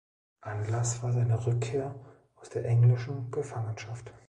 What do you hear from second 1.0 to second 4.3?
war seine Rückkehr aus der englischen Gefangenschaft.